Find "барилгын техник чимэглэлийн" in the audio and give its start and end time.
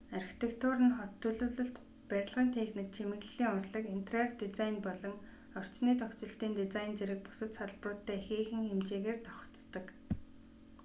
2.09-3.55